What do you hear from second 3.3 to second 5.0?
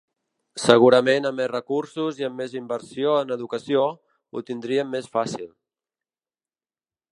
educació, ho tindríem